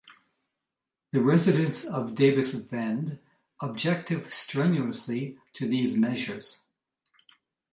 The 1.11 1.21
residents 1.21 1.85
of 1.85 2.15
Davis 2.15 2.55
Bend 2.55 3.19
objected 3.61 4.33
strenuously 4.33 5.37
to 5.53 5.67
these 5.67 5.95
measures. 5.95 6.59